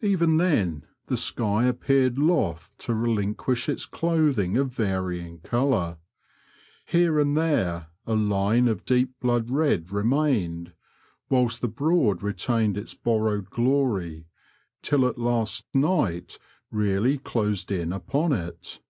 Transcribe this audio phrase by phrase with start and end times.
[0.00, 5.98] Even then the sky appeared loth to relinquish its clothing of varying colour;
[6.86, 10.72] here and there a line of deep blood red remained,
[11.28, 14.28] whilst th^ Broad retained its borrowed glory
[14.82, 16.38] till at last night
[16.70, 18.80] really closed in upon it.